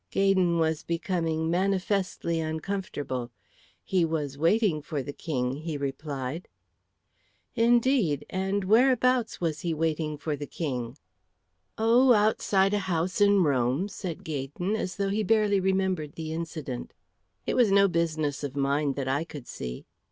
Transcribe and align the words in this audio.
Gaydon 0.09 0.57
was 0.57 0.81
becoming 0.81 1.47
manifestly 1.51 2.39
uncomfortable. 2.39 3.29
"He 3.83 4.03
was 4.03 4.35
waiting 4.35 4.81
for 4.81 5.03
the 5.03 5.13
King," 5.13 5.57
he 5.57 5.77
replied. 5.77 6.47
"Indeed. 7.53 8.25
And 8.27 8.63
whereabouts 8.63 9.39
was 9.39 9.59
he 9.59 9.75
waiting 9.75 10.17
for 10.17 10.35
the 10.35 10.47
King?" 10.47 10.97
"Oh, 11.77 12.13
outside 12.13 12.73
a 12.73 12.79
house 12.89 13.21
in 13.21 13.43
Rome," 13.43 13.87
said 13.89 14.23
Gaydon, 14.23 14.75
as 14.75 14.95
though 14.95 15.09
he 15.09 15.21
barely 15.21 15.59
remembered 15.59 16.13
the 16.13 16.33
incident. 16.33 16.95
"It 17.45 17.53
was 17.55 17.71
no 17.71 17.87
business 17.87 18.43
of 18.43 18.55
mine, 18.55 18.93
that 18.93 19.07
I 19.07 19.23
could 19.23 19.45
see." 19.45 19.85